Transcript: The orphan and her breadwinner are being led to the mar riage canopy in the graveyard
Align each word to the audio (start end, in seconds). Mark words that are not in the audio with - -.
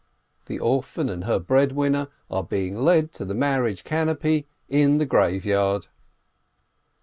The 0.47 0.57
orphan 0.57 1.09
and 1.09 1.25
her 1.25 1.37
breadwinner 1.37 2.07
are 2.31 2.43
being 2.43 2.75
led 2.75 3.11
to 3.13 3.23
the 3.23 3.35
mar 3.35 3.59
riage 3.61 3.83
canopy 3.83 4.47
in 4.67 4.97
the 4.97 5.05
graveyard 5.05 5.85